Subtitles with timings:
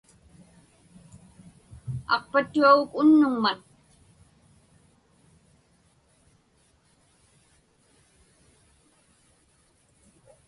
[2.15, 3.59] Aqpattuaguk unnugman.